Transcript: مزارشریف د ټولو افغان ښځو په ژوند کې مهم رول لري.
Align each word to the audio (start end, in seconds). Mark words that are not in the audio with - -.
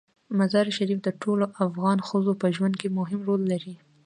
مزارشریف 0.37 0.99
د 1.03 1.09
ټولو 1.21 1.45
افغان 1.65 1.97
ښځو 2.07 2.33
په 2.41 2.47
ژوند 2.55 2.73
کې 2.81 2.87
مهم 2.97 3.19
رول 3.27 3.41
لري. 3.51 3.75